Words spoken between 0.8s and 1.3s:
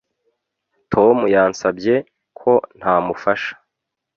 Tom